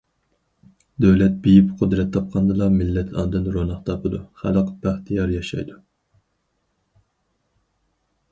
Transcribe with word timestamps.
دۆلەت 1.03 1.33
بېيىپ 1.47 1.67
قۇدرەت 1.81 2.07
تاپقاندىلا، 2.15 2.69
مىللەت 2.77 3.11
ئاندىن 3.23 3.45
روناق 3.57 3.83
تاپىدۇ، 3.89 4.21
خەلق 4.43 4.71
بەختىيار 4.87 5.33
ياشايدۇ. 5.37 5.79